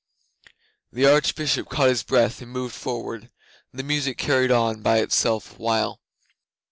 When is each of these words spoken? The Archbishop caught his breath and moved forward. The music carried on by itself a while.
The 0.91 1.05
Archbishop 1.05 1.69
caught 1.69 1.89
his 1.89 2.01
breath 2.01 2.41
and 2.41 2.49
moved 2.51 2.73
forward. 2.73 3.29
The 3.71 3.83
music 3.83 4.17
carried 4.17 4.49
on 4.49 4.81
by 4.81 4.97
itself 4.97 5.59
a 5.59 5.61
while. 5.61 6.01